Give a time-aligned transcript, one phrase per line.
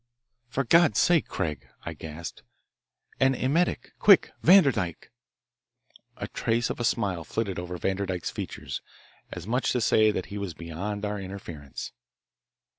[0.49, 2.41] "For God's sake, Craig," I gasped.
[3.19, 5.11] "An emetic, quick Vanderdyke."
[6.17, 8.81] A trace of a smile flitted over Vanderdyke's features,
[9.31, 11.91] as much as to say that he was beyond our interference.